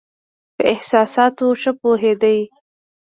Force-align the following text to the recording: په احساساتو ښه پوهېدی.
په 0.55 0.63
احساساتو 0.73 1.47
ښه 1.61 1.71
پوهېدی. 1.81 2.39